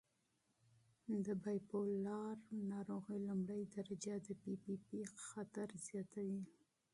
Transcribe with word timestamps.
د 1.25 1.27
بایپولار 1.43 2.35
ناروغۍ 2.71 3.19
لومړۍ 3.27 3.63
درجه 3.75 4.13
د 4.27 4.29
پي 4.41 4.53
پي 4.63 4.75
پي 4.85 4.99
خطر 5.27 5.67
زیاتوي. 5.87 6.41